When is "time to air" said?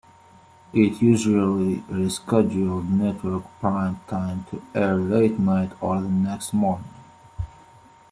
4.07-4.95